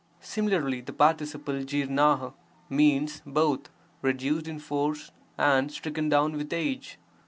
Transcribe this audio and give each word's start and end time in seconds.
Similarly 0.19 0.81
the 0.81 0.93
participle 0.93 1.53
4l 1.53 1.71
u 1.73 1.87
ll: 2.25 2.33
means 2.71 3.21
both 3.23 3.69
'reduced 4.01 4.47
in 4.47 4.57
force' 4.57 5.11
and 5.37 5.71
'stricken 5.71 6.09
down 6.09 6.31
with 6.37 6.51
age'. 6.51 6.97